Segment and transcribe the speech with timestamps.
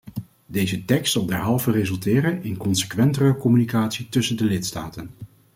[0.45, 5.09] Deze tekst zal derhalve resulteren in consequentere communicatie tussen de lidstaten.